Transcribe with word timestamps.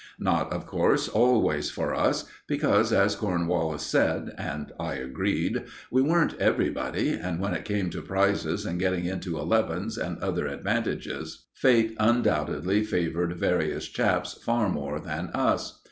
Not, 0.17 0.51
of 0.51 0.65
course, 0.65 1.07
always 1.07 1.69
for 1.69 1.93
us, 1.93 2.25
because, 2.47 2.91
as 2.91 3.15
Cornwallis 3.15 3.83
said, 3.83 4.33
and 4.35 4.71
I 4.79 4.95
agreed, 4.95 5.65
we 5.91 6.01
weren't 6.01 6.33
everybody, 6.41 7.09
and 7.11 7.39
when 7.39 7.53
it 7.53 7.65
came 7.65 7.91
to 7.91 8.01
prizes 8.01 8.65
and 8.65 8.79
getting 8.79 9.05
into 9.05 9.37
"elevens," 9.37 9.99
and 9.99 10.17
other 10.17 10.47
advantages, 10.47 11.45
Fate 11.53 11.95
undoubtedly 11.99 12.83
favoured 12.83 13.33
various 13.37 13.87
chaps 13.87 14.33
far 14.33 14.69
more 14.69 14.99
than 14.99 15.27
us. 15.35 15.79